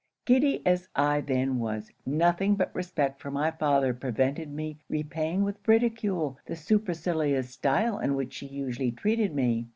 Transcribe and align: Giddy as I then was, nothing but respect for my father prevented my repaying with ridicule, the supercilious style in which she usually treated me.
Giddy 0.25 0.65
as 0.65 0.89
I 0.95 1.21
then 1.21 1.59
was, 1.59 1.91
nothing 2.07 2.55
but 2.55 2.73
respect 2.73 3.21
for 3.21 3.29
my 3.29 3.51
father 3.51 3.93
prevented 3.93 4.51
my 4.51 4.75
repaying 4.89 5.43
with 5.43 5.59
ridicule, 5.67 6.39
the 6.47 6.55
supercilious 6.55 7.51
style 7.51 7.99
in 7.99 8.15
which 8.15 8.33
she 8.33 8.47
usually 8.47 8.89
treated 8.91 9.35
me. 9.35 9.67